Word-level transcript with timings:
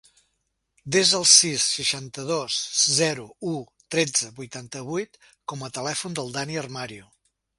Desa 0.93 1.17
el 1.17 1.25
sis, 1.31 1.65
seixanta-dos, 1.73 2.55
zero, 3.01 3.27
u, 3.53 3.53
tretze, 3.95 4.31
vuitanta-vuit 4.41 5.21
com 5.53 5.65
a 5.69 5.73
telèfon 5.79 6.19
del 6.21 6.33
Dani 6.39 6.61
Armario. 6.67 7.07